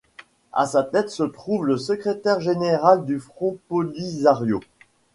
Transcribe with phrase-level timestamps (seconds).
[0.51, 4.59] À sa tête se trouve le secrétaire général du Front Polisario.